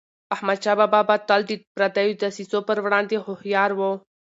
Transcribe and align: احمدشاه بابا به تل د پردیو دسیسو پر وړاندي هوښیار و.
احمدشاه 0.35 0.75
بابا 0.79 0.99
به 1.07 1.15
تل 1.27 1.41
د 1.49 1.51
پردیو 1.75 2.17
دسیسو 2.21 2.57
پر 2.67 2.77
وړاندي 2.85 3.17
هوښیار 3.25 3.71
و. 3.75 3.81